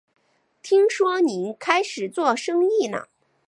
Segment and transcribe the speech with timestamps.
[0.63, 3.07] 听说你开始做生意了